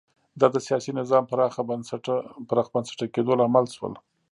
[0.39, 1.23] دا د سیاسي نظام
[2.51, 3.93] پراخ بنسټه کېدو لامل شول